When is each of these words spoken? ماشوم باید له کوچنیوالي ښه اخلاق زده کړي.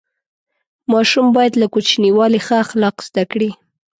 ماشوم 0.91 1.27
باید 1.35 1.53
له 1.61 1.67
کوچنیوالي 1.73 2.39
ښه 2.45 2.55
اخلاق 2.65 2.95
زده 3.07 3.23
کړي. 3.31 3.51